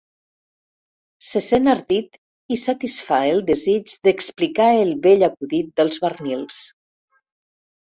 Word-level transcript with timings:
Se 1.25 1.41
sent 1.47 1.69
ardit 1.73 2.17
i 2.55 2.57
satisfà 2.61 3.21
el 3.35 3.45
desig 3.51 3.95
d'explicar 4.09 4.69
el 4.81 4.93
vell 5.07 5.29
acudit 5.31 5.73
del 5.83 5.95
Barnils. 6.07 6.61